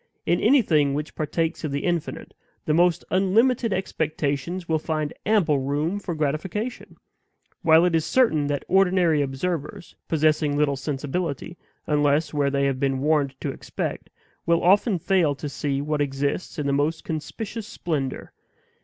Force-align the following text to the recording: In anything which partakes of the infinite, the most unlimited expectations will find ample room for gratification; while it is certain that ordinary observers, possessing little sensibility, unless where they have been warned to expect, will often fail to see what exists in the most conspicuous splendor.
In 0.25 0.39
anything 0.39 0.95
which 0.95 1.13
partakes 1.13 1.63
of 1.63 1.71
the 1.71 1.83
infinite, 1.85 2.33
the 2.65 2.73
most 2.73 3.05
unlimited 3.11 3.71
expectations 3.71 4.67
will 4.67 4.79
find 4.79 5.13
ample 5.27 5.59
room 5.59 5.99
for 5.99 6.15
gratification; 6.15 6.95
while 7.61 7.85
it 7.85 7.93
is 7.93 8.03
certain 8.03 8.47
that 8.47 8.65
ordinary 8.67 9.21
observers, 9.21 9.95
possessing 10.07 10.57
little 10.57 10.75
sensibility, 10.75 11.55
unless 11.85 12.33
where 12.33 12.49
they 12.49 12.65
have 12.65 12.79
been 12.79 12.97
warned 12.97 13.35
to 13.41 13.51
expect, 13.51 14.09
will 14.47 14.63
often 14.63 14.97
fail 14.97 15.35
to 15.35 15.47
see 15.47 15.83
what 15.83 16.01
exists 16.01 16.57
in 16.57 16.65
the 16.65 16.73
most 16.73 17.03
conspicuous 17.03 17.67
splendor. 17.67 18.31